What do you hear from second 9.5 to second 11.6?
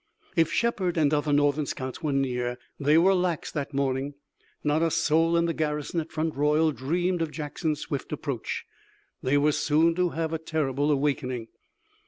soon to have a terrible awakening.